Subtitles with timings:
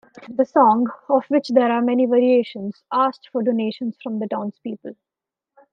[0.29, 4.95] The song, of which there are many variations, asked for donations from the townspeople.